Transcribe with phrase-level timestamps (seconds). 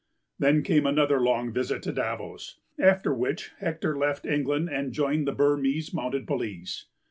[0.39, 5.31] Then came another long visit to Davos, after which Hector left England and joined the
[5.31, 6.87] Burmese Mounted Police.